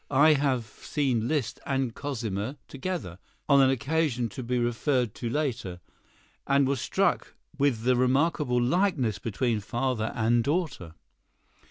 [0.09, 5.79] I have seen Liszt and Cosima together, on an occasion to be referred to later,
[6.47, 10.95] and was struck with the remarkable likeness between father and daughter.